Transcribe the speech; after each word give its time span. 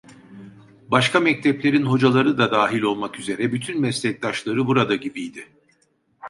Başka 0.87 1.19
mekteplerin 1.19 1.85
hocaları 1.85 2.37
da 2.37 2.51
dahil 2.51 2.81
olmak 2.81 3.19
üzere, 3.19 3.51
bütün 3.53 3.81
meslektaşları 3.81 4.67
burada 4.67 4.95
gibiydi. 4.95 5.47